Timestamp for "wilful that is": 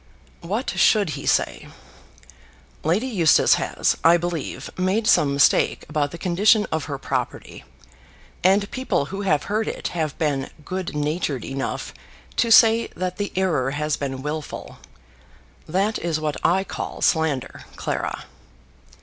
14.23-16.19